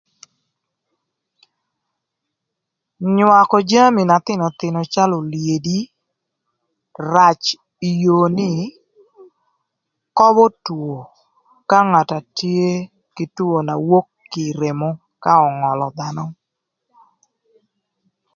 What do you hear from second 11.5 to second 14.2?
ka ngat na tye kï two na wok